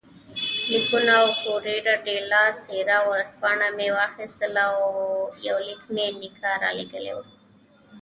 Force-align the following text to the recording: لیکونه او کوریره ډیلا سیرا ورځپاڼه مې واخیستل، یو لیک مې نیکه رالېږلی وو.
لیکونه 0.71 1.11
او 1.21 1.27
کوریره 1.43 1.95
ډیلا 2.07 2.43
سیرا 2.63 2.99
ورځپاڼه 3.09 3.67
مې 3.77 3.87
واخیستل، 3.99 4.55
یو 5.47 5.57
لیک 5.67 5.83
مې 5.93 6.05
نیکه 6.19 6.51
رالېږلی 6.63 7.11
وو. 7.15 7.25